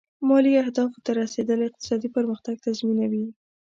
مالي 0.27 0.51
اهدافو 0.63 0.97
ته 1.05 1.11
رسېدل 1.21 1.59
اقتصادي 1.67 2.09
پرمختګ 2.15 2.55
تضمینوي. 2.65 3.25